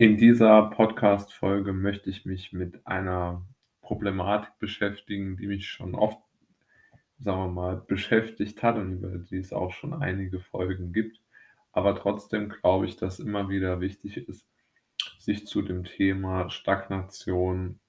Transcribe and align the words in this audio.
In 0.00 0.16
dieser 0.16 0.70
Podcast-Folge 0.70 1.72
möchte 1.72 2.08
ich 2.08 2.24
mich 2.24 2.52
mit 2.52 2.86
einer 2.86 3.44
Problematik 3.80 4.56
beschäftigen, 4.60 5.36
die 5.36 5.48
mich 5.48 5.66
schon 5.66 5.96
oft, 5.96 6.20
sagen 7.18 7.40
wir 7.40 7.48
mal, 7.48 7.82
beschäftigt 7.84 8.62
hat 8.62 8.76
und 8.76 8.92
über 8.92 9.18
die 9.18 9.38
es 9.38 9.52
auch 9.52 9.72
schon 9.72 9.92
einige 9.92 10.38
Folgen 10.38 10.92
gibt. 10.92 11.20
Aber 11.72 11.96
trotzdem 11.96 12.48
glaube 12.48 12.86
ich, 12.86 12.94
dass 12.94 13.18
immer 13.18 13.48
wieder 13.48 13.80
wichtig 13.80 14.18
ist, 14.18 14.46
sich 15.18 15.48
zu 15.48 15.62
dem 15.62 15.82
Thema 15.82 16.48
Stagnation, 16.48 17.80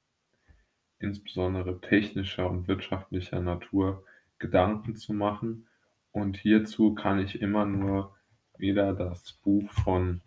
insbesondere 0.97 1.79
technischer 1.79 2.49
und 2.49 2.67
wirtschaftlicher 2.67 3.39
Natur, 3.39 4.03
Gedanken 4.39 4.95
zu 4.95 5.13
machen. 5.13 5.67
Und 6.11 6.37
hierzu 6.37 6.95
kann 6.95 7.19
ich 7.19 7.39
immer 7.39 7.67
nur 7.67 8.15
wieder 8.57 8.93
das 8.93 9.33
Buch 9.33 9.69
von 9.69 10.21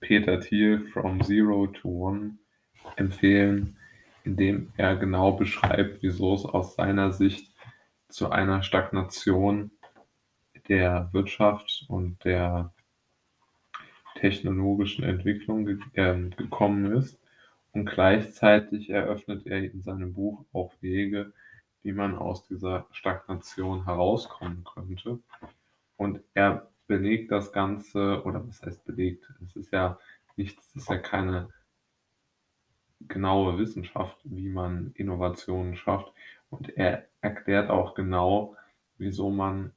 Peter 0.00 0.40
Thiel 0.40 0.80
From 0.86 1.22
Zero 1.22 1.66
to 1.66 1.88
One 1.88 2.38
empfehlen, 2.96 3.76
in 4.24 4.36
dem 4.36 4.72
er 4.76 4.96
genau 4.96 5.32
beschreibt, 5.32 6.02
wieso 6.02 6.34
es 6.34 6.44
aus 6.44 6.74
seiner 6.74 7.12
Sicht 7.12 7.52
zu 8.08 8.30
einer 8.30 8.62
Stagnation 8.62 9.70
der 10.68 11.08
Wirtschaft 11.12 11.84
und 11.88 12.24
der 12.24 12.72
technologischen 14.16 15.04
Entwicklung 15.04 15.66
ge 15.66 15.78
äh, 15.94 16.28
gekommen 16.30 16.92
ist. 16.92 17.18
Und 17.72 17.84
gleichzeitig 17.86 18.88
eröffnet 18.88 19.46
er 19.46 19.62
in 19.62 19.82
seinem 19.82 20.14
Buch 20.14 20.44
auch 20.52 20.72
Wege, 20.80 21.32
wie 21.82 21.92
man 21.92 22.16
aus 22.16 22.46
dieser 22.46 22.86
Stagnation 22.90 23.84
herauskommen 23.84 24.64
könnte. 24.64 25.18
Und 25.96 26.20
er 26.34 26.68
belegt 26.86 27.32
das 27.32 27.52
Ganze, 27.52 28.22
oder 28.24 28.46
was 28.46 28.62
heißt 28.62 28.84
belegt? 28.84 29.28
Es 29.44 29.56
ist 29.56 29.72
ja 29.72 29.98
nichts, 30.36 30.68
es 30.74 30.82
ist 30.82 30.88
ja 30.88 30.98
keine 30.98 31.48
genaue 33.08 33.58
Wissenschaft, 33.58 34.18
wie 34.24 34.48
man 34.48 34.92
Innovationen 34.94 35.76
schafft. 35.76 36.12
Und 36.50 36.76
er 36.76 37.06
erklärt 37.20 37.70
auch 37.70 37.94
genau, 37.94 38.56
wieso 38.98 39.30
man 39.30 39.72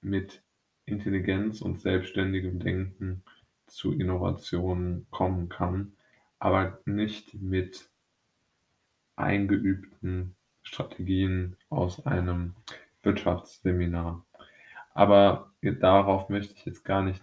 mit 0.00 0.42
Intelligenz 0.86 1.60
und 1.60 1.80
selbstständigem 1.80 2.60
Denken 2.60 3.22
zu 3.66 3.92
Innovationen 3.92 5.06
kommen 5.10 5.48
kann, 5.48 5.94
aber 6.38 6.78
nicht 6.84 7.34
mit 7.34 7.88
eingeübten 9.16 10.36
Strategien 10.62 11.56
aus 11.70 12.04
einem 12.06 12.54
Wirtschaftsseminar. 13.02 14.24
Aber 14.94 15.52
darauf 15.60 16.28
möchte 16.28 16.54
ich 16.54 16.64
jetzt 16.64 16.84
gar 16.84 17.02
nicht 17.02 17.22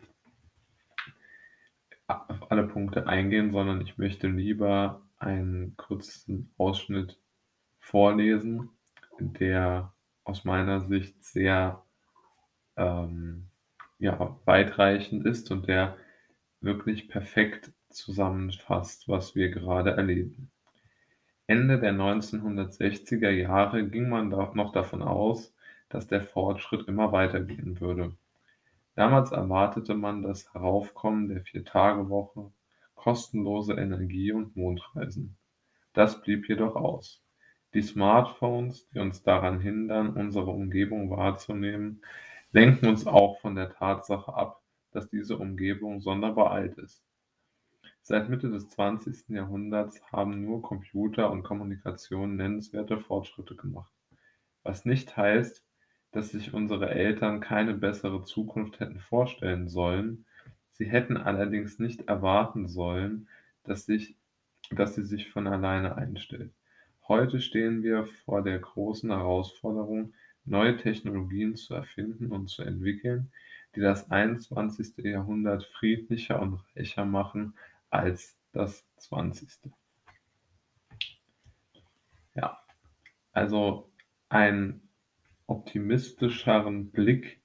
auf 2.07 2.51
alle 2.51 2.67
Punkte 2.67 3.07
eingehen, 3.07 3.51
sondern 3.51 3.81
ich 3.81 3.97
möchte 3.97 4.27
lieber 4.27 5.01
einen 5.17 5.77
kurzen 5.77 6.53
Ausschnitt 6.57 7.17
vorlesen, 7.79 8.69
der 9.19 9.93
aus 10.23 10.43
meiner 10.43 10.81
Sicht 10.81 11.23
sehr 11.23 11.83
ähm, 12.75 13.47
ja, 13.99 14.37
weitreichend 14.45 15.25
ist 15.25 15.51
und 15.51 15.67
der 15.67 15.95
wirklich 16.59 17.07
perfekt 17.07 17.71
zusammenfasst, 17.89 19.07
was 19.07 19.35
wir 19.35 19.49
gerade 19.49 19.91
erleben. 19.91 20.51
Ende 21.47 21.79
der 21.79 21.93
1960er 21.93 23.29
Jahre 23.29 23.87
ging 23.87 24.09
man 24.09 24.29
noch 24.29 24.71
davon 24.71 25.01
aus, 25.01 25.53
dass 25.91 26.07
der 26.07 26.21
Fortschritt 26.21 26.87
immer 26.87 27.11
weitergehen 27.11 27.79
würde. 27.79 28.15
Damals 28.95 29.31
erwartete 29.31 29.93
man 29.93 30.21
das 30.21 30.53
Heraufkommen 30.53 31.29
der 31.29 31.41
Vier-Tage-Woche, 31.41 32.51
kostenlose 32.95 33.73
Energie 33.73 34.31
und 34.31 34.55
Mondreisen. 34.55 35.37
Das 35.93 36.21
blieb 36.21 36.47
jedoch 36.47 36.75
aus. 36.75 37.21
Die 37.73 37.81
Smartphones, 37.81 38.87
die 38.89 38.99
uns 38.99 39.23
daran 39.23 39.59
hindern, 39.59 40.13
unsere 40.15 40.51
Umgebung 40.51 41.09
wahrzunehmen, 41.09 42.01
lenken 42.51 42.87
uns 42.87 43.07
auch 43.07 43.39
von 43.39 43.55
der 43.55 43.69
Tatsache 43.69 44.33
ab, 44.33 44.61
dass 44.91 45.09
diese 45.09 45.37
Umgebung 45.37 46.01
sonderbar 46.01 46.51
alt 46.51 46.77
ist. 46.77 47.01
Seit 48.01 48.29
Mitte 48.29 48.49
des 48.49 48.67
20. 48.69 49.29
Jahrhunderts 49.29 50.01
haben 50.11 50.43
nur 50.43 50.61
Computer 50.61 51.31
und 51.31 51.43
Kommunikation 51.43 52.35
nennenswerte 52.35 52.99
Fortschritte 52.99 53.55
gemacht, 53.55 53.93
was 54.63 54.85
nicht 54.85 55.15
heißt, 55.15 55.63
dass 56.11 56.31
sich 56.31 56.53
unsere 56.53 56.89
Eltern 56.89 57.39
keine 57.39 57.73
bessere 57.73 58.23
Zukunft 58.23 58.79
hätten 58.79 58.99
vorstellen 58.99 59.67
sollen, 59.67 60.25
sie 60.73 60.85
hätten 60.85 61.17
allerdings 61.17 61.79
nicht 61.79 62.07
erwarten 62.07 62.67
sollen, 62.67 63.27
dass, 63.63 63.85
sich, 63.85 64.15
dass 64.71 64.95
sie 64.95 65.03
sich 65.03 65.29
von 65.29 65.47
alleine 65.47 65.95
einstellt. 65.95 66.51
Heute 67.07 67.39
stehen 67.39 67.83
wir 67.83 68.05
vor 68.25 68.41
der 68.41 68.59
großen 68.59 69.09
Herausforderung, 69.09 70.13
neue 70.45 70.77
Technologien 70.77 71.55
zu 71.55 71.73
erfinden 71.73 72.31
und 72.31 72.49
zu 72.49 72.63
entwickeln, 72.63 73.31
die 73.75 73.81
das 73.81 74.09
21. 74.09 74.97
Jahrhundert 74.97 75.63
friedlicher 75.63 76.41
und 76.41 76.59
reicher 76.75 77.05
machen 77.05 77.53
als 77.89 78.35
das 78.51 78.85
20. 78.97 79.71
Ja, 82.35 82.59
also 83.33 83.89
ein 84.29 84.81
optimistischeren 85.51 86.91
Blick 86.91 87.41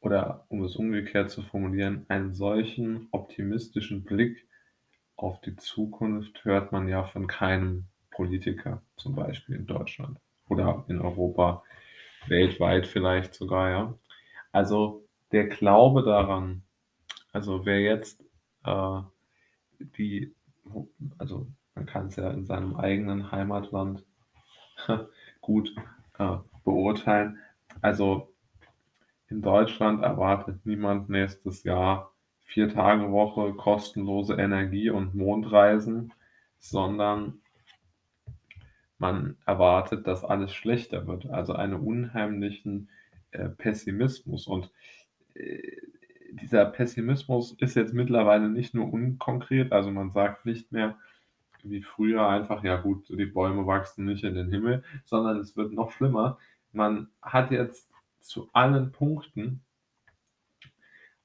oder 0.00 0.44
um 0.48 0.64
es 0.64 0.74
umgekehrt 0.76 1.30
zu 1.30 1.42
formulieren, 1.42 2.04
einen 2.08 2.34
solchen 2.34 3.08
optimistischen 3.12 4.04
Blick 4.04 4.48
auf 5.16 5.40
die 5.40 5.54
Zukunft 5.54 6.44
hört 6.44 6.72
man 6.72 6.88
ja 6.88 7.04
von 7.04 7.28
keinem 7.28 7.86
Politiker, 8.10 8.82
zum 8.96 9.14
Beispiel 9.14 9.54
in 9.54 9.66
Deutschland 9.66 10.18
oder 10.48 10.84
in 10.88 11.00
Europa, 11.00 11.62
weltweit 12.26 12.86
vielleicht 12.86 13.34
sogar, 13.34 13.70
ja. 13.70 13.98
Also 14.50 15.06
der 15.30 15.46
Glaube 15.46 16.02
daran, 16.02 16.62
also 17.32 17.64
wer 17.64 17.80
jetzt 17.80 18.24
äh, 18.64 19.00
die, 19.96 20.34
also 21.18 21.46
man 21.76 21.86
kann 21.86 22.08
es 22.08 22.16
ja 22.16 22.30
in 22.30 22.44
seinem 22.44 22.74
eigenen 22.76 23.30
Heimatland 23.30 24.04
gut 25.40 25.74
äh, 26.18 26.38
beurteilen. 26.64 27.38
Also 27.80 28.32
in 29.28 29.42
Deutschland 29.42 30.02
erwartet 30.02 30.64
niemand 30.64 31.08
nächstes 31.08 31.64
Jahr 31.64 32.12
vier 32.42 32.68
Tage 32.68 33.10
Woche, 33.10 33.54
kostenlose 33.54 34.34
Energie 34.34 34.90
und 34.90 35.14
Mondreisen, 35.14 36.12
sondern 36.58 37.40
man 38.98 39.36
erwartet, 39.44 40.06
dass 40.06 40.24
alles 40.24 40.54
schlechter 40.54 41.06
wird. 41.06 41.26
Also 41.26 41.54
einen 41.54 41.74
unheimlichen 41.74 42.88
äh, 43.32 43.48
Pessimismus. 43.48 44.46
Und 44.46 44.70
äh, 45.34 45.60
dieser 46.32 46.64
Pessimismus 46.66 47.52
ist 47.58 47.74
jetzt 47.74 47.94
mittlerweile 47.94 48.48
nicht 48.48 48.74
nur 48.74 48.92
unkonkret, 48.92 49.72
also 49.72 49.90
man 49.90 50.10
sagt 50.12 50.46
nicht 50.46 50.72
mehr, 50.72 50.96
wie 51.62 51.82
früher 51.82 52.28
einfach, 52.28 52.62
ja 52.62 52.76
gut, 52.76 53.08
die 53.08 53.24
Bäume 53.24 53.66
wachsen 53.66 54.04
nicht 54.04 54.22
in 54.22 54.34
den 54.34 54.50
Himmel, 54.50 54.84
sondern 55.04 55.38
es 55.38 55.56
wird 55.56 55.72
noch 55.72 55.92
schlimmer 55.92 56.38
man 56.74 57.08
hat 57.22 57.50
jetzt 57.50 57.90
zu 58.20 58.50
allen 58.52 58.92
Punkten, 58.92 59.64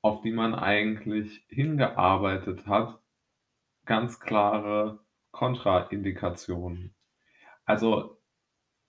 auf 0.02 0.22
die 0.22 0.32
man 0.32 0.54
eigentlich 0.56 1.46
hingearbeitet 1.50 2.68
hat, 2.68 3.02
ganz 3.86 4.20
klare 4.20 5.00
Kontraindikationen. 5.32 6.94
Also 7.66 8.20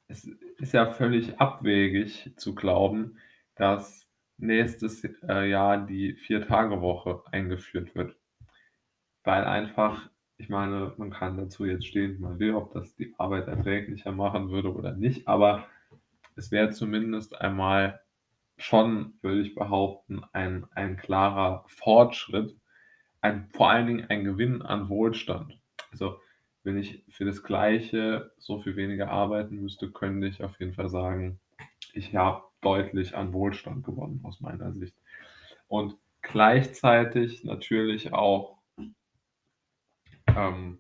es 0.08 0.24
ist 0.58 0.72
ja 0.72 0.86
völlig 0.86 1.40
abwegig 1.40 2.32
zu 2.36 2.54
glauben, 2.54 3.18
dass 3.54 4.08
nächstes 4.36 5.04
äh, 5.04 5.48
Jahr 5.48 5.86
die 5.86 6.14
Vier-Tage-Woche 6.14 7.22
eingeführt 7.30 7.94
wird. 7.94 8.16
Weil 9.22 9.44
einfach, 9.44 10.10
ich 10.38 10.48
meine, 10.48 10.94
man 10.96 11.10
kann 11.10 11.36
dazu 11.36 11.64
jetzt 11.66 11.86
stehen, 11.86 12.20
man 12.20 12.38
will, 12.38 12.54
ob 12.54 12.72
das 12.72 12.94
die 12.96 13.14
Arbeit 13.18 13.48
erträglicher 13.48 14.12
machen 14.12 14.50
würde 14.50 14.74
oder 14.74 14.92
nicht, 14.92 15.28
aber 15.28 15.66
es 16.36 16.50
wäre 16.50 16.70
zumindest 16.70 17.40
einmal 17.40 18.00
schon, 18.56 19.14
würde 19.22 19.40
ich 19.40 19.54
behaupten, 19.54 20.22
ein, 20.32 20.66
ein 20.74 20.96
klarer 20.96 21.64
Fortschritt, 21.66 22.56
ein, 23.20 23.48
vor 23.52 23.70
allen 23.70 23.86
Dingen 23.86 24.06
ein 24.08 24.24
Gewinn 24.24 24.62
an 24.62 24.88
Wohlstand. 24.88 25.58
Also 25.90 26.20
wenn 26.62 26.78
ich 26.78 27.04
für 27.08 27.24
das 27.24 27.42
Gleiche 27.42 28.32
so 28.38 28.60
viel 28.60 28.76
weniger 28.76 29.10
arbeiten 29.10 29.56
müsste, 29.56 29.90
könnte 29.90 30.26
ich 30.26 30.42
auf 30.42 30.58
jeden 30.60 30.74
Fall 30.74 30.88
sagen, 30.88 31.40
ich 31.94 32.14
habe 32.14 32.44
deutlich 32.60 33.16
an 33.16 33.32
Wohlstand 33.32 33.84
gewonnen 33.84 34.20
aus 34.24 34.40
meiner 34.40 34.72
Sicht. 34.72 34.94
Und 35.68 35.96
gleichzeitig 36.20 37.44
natürlich 37.44 38.12
auch, 38.12 38.58
ähm, 40.26 40.78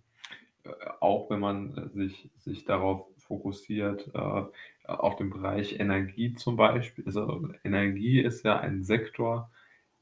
auch 1.00 1.30
wenn 1.30 1.40
man 1.40 1.90
sich, 1.94 2.28
sich 2.36 2.64
darauf 2.64 3.06
fokussiert, 3.30 4.10
äh, 4.12 4.42
auf 4.86 5.14
dem 5.16 5.30
Bereich 5.30 5.78
Energie 5.78 6.34
zum 6.34 6.56
Beispiel. 6.56 7.04
Also 7.06 7.48
Energie 7.62 8.20
ist 8.20 8.44
ja 8.44 8.58
ein 8.58 8.82
Sektor, 8.82 9.52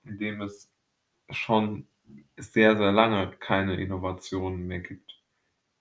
in 0.05 0.19
dem 0.19 0.41
es 0.41 0.73
schon 1.29 1.87
sehr, 2.39 2.79
sehr 2.79 2.91
lange 2.93 3.31
keine 3.39 3.77
Innovationen 3.77 4.67
mehr 4.67 4.81
gibt. 4.81 5.23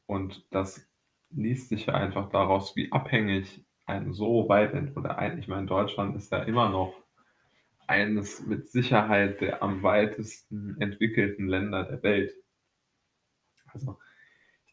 Und 0.08 0.46
das 0.52 0.86
liest 1.30 1.70
sich 1.70 1.86
ja 1.86 1.94
einfach 1.94 2.30
daraus, 2.30 2.76
wie 2.76 2.92
abhängig 2.92 3.64
ein 3.86 4.14
so 4.14 4.50
weit 4.50 4.74
oder 4.98 5.18
ein 5.18 5.40
ich 5.40 5.48
meine, 5.48 5.68
Deutschland 5.68 6.18
ist 6.18 6.32
ja 6.34 6.40
immer 6.44 6.70
noch 6.70 6.94
eines 7.88 8.46
mit 8.46 8.68
Sicherheit 8.70 9.40
der 9.40 9.64
am 9.64 9.82
weitesten 9.84 10.76
entwickelten 10.82 11.48
Länder 11.48 11.86
der 11.86 12.04
Welt. 12.04 12.34
Also, 13.74 13.98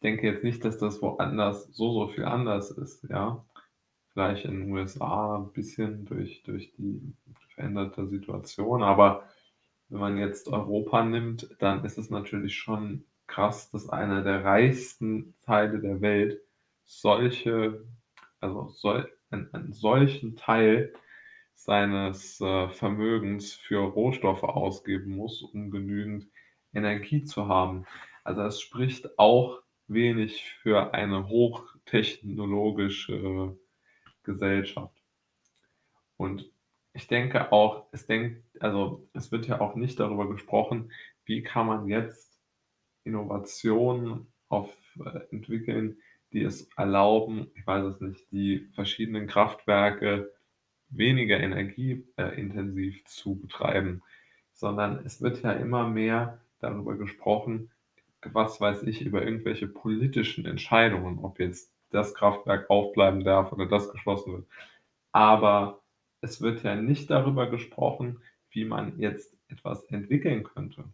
denke 0.05 0.27
jetzt 0.27 0.45
nicht, 0.45 0.65
dass 0.65 0.79
das 0.79 1.01
woanders 1.03 1.65
so, 1.73 1.93
so 1.93 2.09
viel 2.09 2.25
anders 2.25 2.71
ist, 2.71 3.05
ja. 3.09 3.45
Vielleicht 4.13 4.45
in 4.45 4.61
den 4.61 4.71
USA 4.73 5.37
'n 5.37 5.53
bisschen 5.53 6.05
durch 6.05 6.43
durch 6.43 6.73
die 6.77 7.01
veränderte 7.55 8.07
Situation, 8.07 8.83
aber 8.83 9.25
wenn 9.89 9.99
man 10.01 10.17
jetzt 10.19 10.47
Europa 10.49 11.03
nimmt, 11.05 11.49
dann 11.59 11.85
ist 11.85 11.97
es 11.99 12.09
natürlich 12.11 12.55
schon 12.57 13.05
krass, 13.27 13.71
dass 13.71 13.89
einer 13.89 14.23
der 14.23 14.45
reichsten 14.45 15.35
Teile 15.43 15.79
der 15.81 16.01
Welt 16.01 16.41
solche 16.85 17.85
also 18.41 18.69
sol 18.69 19.11
einen 19.31 19.53
einen 19.53 19.73
solchen 19.73 20.35
Teil 20.37 20.93
seines, 21.55 22.41
äh, 22.41 22.69
Vermögens 22.69 23.53
für 23.53 23.79
Rohstoffe 23.81 24.43
ausgeben 24.43 25.15
muss, 25.17 25.41
um 25.43 25.71
genügend 25.71 26.27
Energie 26.73 27.23
zu 27.25 27.47
haben. 27.49 27.85
Also, 28.25 28.41
das 28.43 28.61
spricht 28.61 29.19
auch 29.19 29.61
wenig 29.87 30.43
für 30.61 30.93
eine 30.93 31.27
hochtechnologische 31.27 33.57
Gesellschaft. 34.23 35.01
Und 36.17 36.49
ich 36.93 37.07
denke 37.07 37.51
auch 37.51 37.87
es 37.91 38.05
denkt 38.07 38.43
also, 38.61 39.07
es 39.13 39.31
wird 39.31 39.47
ja 39.47 39.61
auch 39.61 39.75
nicht 39.75 39.99
darüber 39.99 40.29
gesprochen, 40.29 40.91
wie 41.25 41.43
kann 41.43 41.67
man 41.67 41.87
jetzt 41.87 42.39
Innovationen 43.03 44.27
auf 44.49 44.73
äh, 45.03 45.19
entwickeln, 45.31 45.97
die 46.31 46.43
es 46.43 46.69
erlauben, 46.75 47.51
ich 47.55 47.65
weiß 47.65 47.85
es 47.85 48.01
nicht, 48.01 48.31
die 48.31 48.69
verschiedenen 48.73 49.27
Kraftwerke 49.27 50.31
weniger 50.89 51.39
energie 51.39 52.05
äh, 52.17 53.03
zu 53.05 53.35
betreiben, 53.35 54.01
sondern 54.53 55.05
es 55.05 55.21
wird 55.21 55.43
ja 55.43 55.51
immer 55.51 55.89
mehr 55.89 56.41
darüber 56.59 56.95
gesprochen, 56.95 57.71
was 58.33 58.59
weiß 58.61 58.83
ich, 58.83 59.01
über 59.01 59.23
irgendwelche 59.23 59.67
politischen 59.67 60.45
Entscheidungen, 60.45 61.19
ob 61.19 61.39
jetzt 61.39 61.71
das 61.91 62.13
Kraftwerk 62.13 62.69
aufbleiben 62.69 63.23
darf 63.23 63.51
oder 63.51 63.65
das 63.67 63.91
geschlossen 63.91 64.33
wird. 64.33 64.47
Aber 65.11 65.81
es 66.21 66.41
wird 66.41 66.63
ja 66.63 66.75
nicht 66.75 67.09
darüber 67.09 67.49
gesprochen, 67.49 68.21
wie 68.49 68.65
man 68.65 68.99
jetzt 68.99 69.37
etwas 69.47 69.83
entwickeln 69.85 70.43
könnte. 70.43 70.85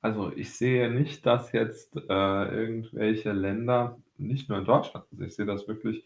Also, 0.00 0.32
ich 0.34 0.54
sehe 0.56 0.90
nicht, 0.90 1.26
dass 1.26 1.52
jetzt, 1.52 1.96
äh, 1.96 2.00
irgendwelche 2.08 3.32
Länder, 3.32 3.98
nicht 4.16 4.48
nur 4.48 4.58
in 4.58 4.64
Deutschland, 4.64 5.06
also 5.10 5.24
ich 5.24 5.34
sehe 5.34 5.46
das 5.46 5.68
wirklich 5.68 6.04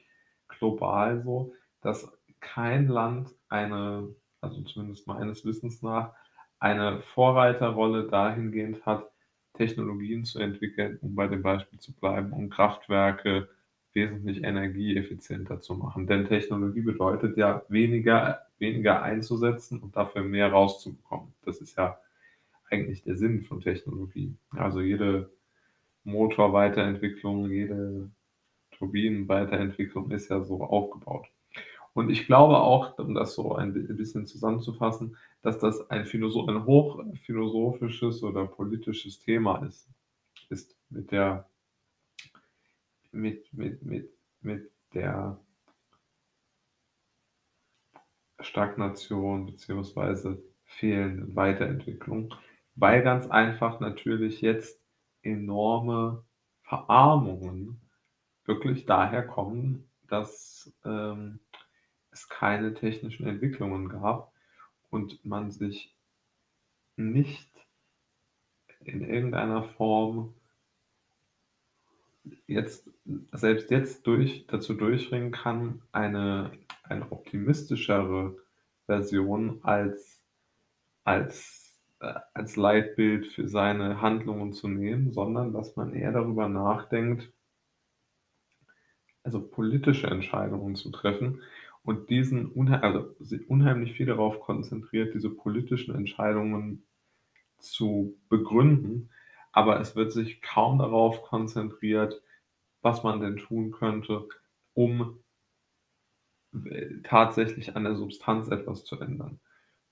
global 0.48 1.22
so, 1.22 1.54
dass 1.82 2.10
kein 2.40 2.88
Land 2.88 3.30
eine 3.48 4.14
also 4.42 4.60
zumindest 4.62 5.06
meines 5.06 5.44
Wissens 5.46 5.82
nach, 5.82 6.12
eine 6.58 7.00
Vorreiterrolle 7.00 8.08
dahingehend 8.08 8.84
hat, 8.84 9.10
Technologien 9.54 10.24
zu 10.24 10.38
entwickeln, 10.38 10.98
um 11.02 11.14
bei 11.14 11.28
dem 11.28 11.42
Beispiel 11.42 11.78
zu 11.78 11.92
bleiben, 11.92 12.32
um 12.32 12.50
Kraftwerke 12.50 13.48
wesentlich 13.92 14.42
energieeffizienter 14.42 15.60
zu 15.60 15.74
machen. 15.74 16.06
Denn 16.06 16.26
Technologie 16.26 16.80
bedeutet 16.80 17.36
ja, 17.36 17.62
weniger 17.68 18.40
weniger 18.62 19.02
einzusetzen 19.02 19.80
und 19.80 19.94
dafür 19.96 20.22
mehr 20.22 20.50
rauszubekommen. 20.50 21.34
Das 21.44 21.58
ist 21.58 21.76
ja 21.76 21.98
eigentlich 22.70 23.02
der 23.02 23.16
Sinn 23.16 23.42
von 23.42 23.60
Technologie. 23.60 24.34
Also, 24.50 24.80
jede 24.80 25.30
Motorweiterentwicklung, 26.04 27.50
jede 27.50 28.10
Turbinenweiterentwicklung 28.78 30.10
ist 30.12 30.30
ja 30.30 30.42
so 30.42 30.64
aufgebaut. 30.64 31.26
Und 31.94 32.10
ich 32.10 32.26
glaube 32.26 32.58
auch, 32.58 32.98
um 32.98 33.14
das 33.14 33.34
so 33.34 33.54
ein 33.54 33.74
bi 33.74 33.80
bisschen 33.94 34.26
zusammenzufassen, 34.26 35.16
dass 35.42 35.58
das 35.58 35.90
ein 35.90 36.06
philosoph 36.06 36.48
ein 36.48 36.64
hochphilosophisches 36.64 38.22
oder 38.22 38.46
politisches 38.46 39.18
Thema 39.20 39.64
ist 39.66 39.88
ist 40.50 40.76
mit 40.90 41.10
der 41.12 41.48
mit 43.12 43.52
mit 43.52 43.82
mit 43.84 44.10
mit 44.42 44.70
der 44.94 45.38
Stagnation 48.40 49.46
beziehungsweise 49.46 50.42
fehlenden 50.64 51.34
Weiterentwicklung, 51.36 52.34
weil 52.74 53.02
ganz 53.02 53.28
einfach 53.28 53.80
natürlich 53.80 54.40
jetzt 54.40 54.80
enorme 55.22 56.24
Verarmungen 56.62 57.80
wirklich 58.44 58.86
daher 58.86 59.26
kommen, 59.26 59.88
dass, 60.08 60.72
ähm, 60.84 61.38
es 62.12 62.28
keine 62.28 62.74
technischen 62.74 63.26
Entwicklungen 63.26 63.88
gab 63.88 64.32
und 64.90 65.24
man 65.24 65.50
sich 65.50 65.94
nicht 66.96 67.50
in 68.80 69.02
irgendeiner 69.02 69.62
Form 69.62 70.34
jetzt 72.46 72.90
selbst 73.32 73.70
jetzt 73.70 74.06
durch 74.06 74.46
dazu 74.46 74.74
durchringen 74.74 75.32
kann, 75.32 75.82
eine 75.90 76.52
eine 76.82 77.10
optimistischere 77.10 78.36
Version 78.86 79.60
als 79.62 80.22
als 81.04 81.80
äh, 82.00 82.14
als 82.34 82.56
Leitbild 82.56 83.26
für 83.26 83.48
seine 83.48 84.00
Handlungen 84.00 84.52
zu 84.52 84.68
nehmen, 84.68 85.12
sondern 85.12 85.52
dass 85.52 85.76
man 85.76 85.94
eher 85.94 86.12
darüber 86.12 86.48
nachdenkt 86.48 87.32
also 89.24 89.40
politische 89.40 90.08
Entscheidungen 90.08 90.74
zu 90.74 90.90
treffen 90.90 91.42
und 91.84 92.10
diesen 92.10 92.46
unhei 92.46 92.80
also 92.80 93.14
unheimlich 93.48 93.92
viel 93.94 94.06
darauf 94.06 94.40
konzentriert, 94.40 95.14
diese 95.14 95.30
politischen 95.30 95.94
Entscheidungen 95.94 96.86
zu 97.58 98.16
begründen, 98.28 99.10
aber 99.52 99.80
es 99.80 99.96
wird 99.96 100.12
sich 100.12 100.40
kaum 100.42 100.78
darauf 100.78 101.22
konzentriert, 101.22 102.22
was 102.80 103.02
man 103.02 103.20
denn 103.20 103.36
tun 103.36 103.70
könnte, 103.70 104.28
um 104.74 105.22
äh, 106.52 107.00
tatsächlich 107.02 107.76
an 107.76 107.84
der 107.84 107.96
Substanz 107.96 108.48
etwas 108.48 108.84
zu 108.84 108.98
ändern. 109.00 109.40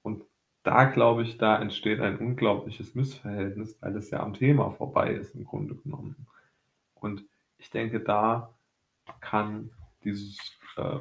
Und 0.02 0.24
da 0.62 0.84
glaube 0.84 1.22
ich, 1.22 1.38
da 1.38 1.60
entsteht 1.60 2.00
ein 2.00 2.18
unglaubliches 2.18 2.94
Missverhältnis, 2.94 3.78
weil 3.80 3.96
es 3.96 4.10
ja 4.10 4.20
am 4.20 4.34
Thema 4.34 4.70
vorbei 4.70 5.14
ist 5.14 5.34
im 5.34 5.44
Grunde 5.44 5.74
genommen. 5.74 6.26
Und 6.94 7.24
ich 7.58 7.70
denke, 7.70 8.00
da 8.00 8.54
kann 9.20 9.70
dieses, 10.04 10.38
äh, 10.76 10.98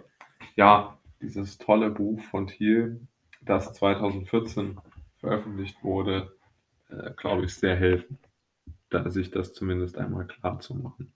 ja, 0.56 0.98
dieses 1.22 1.58
tolle 1.58 1.90
Buch 1.90 2.22
von 2.22 2.48
Thiel, 2.48 3.02
das 3.42 3.74
2014 3.74 4.80
veröffentlicht 5.18 5.84
wurde, 5.84 6.36
äh, 6.90 7.12
glaube 7.12 7.46
ich, 7.46 7.56
sehr 7.56 7.76
helfen, 7.76 8.18
da 8.90 9.10
sich 9.10 9.32
das 9.32 9.54
zumindest 9.54 9.98
einmal 9.98 10.26
klarzumachen. 10.26 11.12